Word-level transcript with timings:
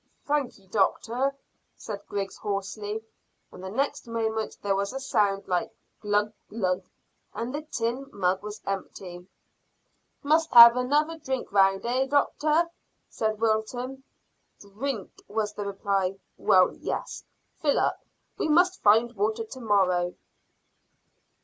"Thank 0.25 0.57
ye, 0.57 0.65
doctor," 0.65 1.35
said 1.75 2.01
Griggs 2.07 2.35
hoarsely, 2.37 3.03
and 3.51 3.63
the 3.63 3.69
next 3.69 4.07
moment 4.07 4.57
there 4.63 4.75
was 4.75 4.93
a 4.93 4.99
sound 4.99 5.47
like 5.47 5.71
glug 6.01 6.33
glug!! 6.49 6.85
and 7.35 7.53
the 7.53 7.61
tin 7.61 8.07
mug 8.11 8.41
was 8.41 8.61
empty. 8.65 9.27
"Must 10.23 10.51
have 10.55 10.75
another 10.75 11.19
drink 11.19 11.51
round; 11.51 11.85
eh, 11.85 12.07
doctor?" 12.07 12.71
said 13.09 13.39
Wilton. 13.39 14.03
"Drink?" 14.59 15.21
was 15.27 15.53
the 15.53 15.67
reply. 15.67 16.15
"Well, 16.35 16.73
yes; 16.73 17.23
fill 17.61 17.77
up. 17.79 18.03
We 18.39 18.47
must 18.47 18.81
find 18.81 19.15
water 19.15 19.43
to 19.43 19.61
morrow." 19.61 20.15